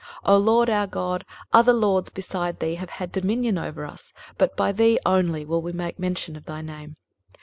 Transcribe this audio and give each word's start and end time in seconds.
23:026:013 0.25 0.31
O 0.33 0.37
LORD 0.37 0.69
our 0.71 0.87
God, 0.87 1.25
other 1.53 1.73
lords 1.73 2.09
beside 2.09 2.59
thee 2.59 2.73
have 2.73 2.89
had 2.89 3.11
dominion 3.11 3.59
over 3.59 3.85
us: 3.85 4.11
but 4.35 4.57
by 4.57 4.71
thee 4.71 4.97
only 5.05 5.45
will 5.45 5.61
we 5.61 5.71
make 5.71 5.99
mention 5.99 6.35
of 6.35 6.45
thy 6.45 6.59
name. 6.63 6.95